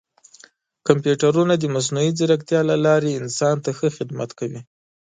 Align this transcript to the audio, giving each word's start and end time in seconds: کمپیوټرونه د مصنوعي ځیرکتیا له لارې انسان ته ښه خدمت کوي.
کمپیوټرونه 0.87 1.53
د 1.57 1.63
مصنوعي 1.75 2.11
ځیرکتیا 2.19 2.61
له 2.69 2.75
لارې 2.85 3.17
انسان 3.21 3.55
ته 3.63 3.69
ښه 3.77 3.87
خدمت 3.97 4.29
کوي. 4.39 4.61